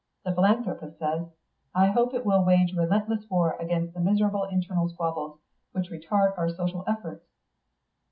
[0.25, 1.27] The philanthropist says,
[1.75, 5.37] 'I hope it will wage relentless war against the miserable internal squabbles
[5.73, 7.27] which retard our social efforts.